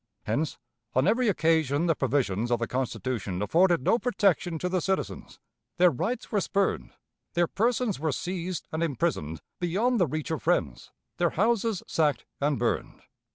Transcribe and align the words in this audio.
Hence 0.23 0.57
on 0.95 1.07
every 1.07 1.27
occasion 1.27 1.85
the 1.85 1.93
provisions 1.93 2.49
of 2.49 2.57
the 2.57 2.65
Constitution 2.65 3.39
afforded 3.43 3.83
no 3.83 3.99
protection 3.99 4.57
to 4.57 4.67
the 4.67 4.81
citizens: 4.81 5.37
their 5.77 5.91
rights 5.91 6.31
were 6.31 6.41
spurned; 6.41 6.93
their 7.35 7.45
persons 7.45 7.99
were 7.99 8.11
seized 8.11 8.67
and 8.71 8.81
imprisoned 8.81 9.41
beyond 9.59 9.99
the 9.99 10.07
reach 10.07 10.31
of 10.31 10.41
friends; 10.41 10.89
their 11.17 11.29
houses 11.29 11.83
sacked 11.85 12.25
and 12.39 12.57
burned. 12.57 13.03